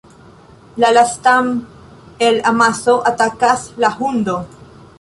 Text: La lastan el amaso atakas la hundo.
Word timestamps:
La 0.79 0.89
lastan 0.91 1.51
el 2.17 2.41
amaso 2.43 2.95
atakas 3.13 3.71
la 3.77 3.95
hundo. 3.99 4.35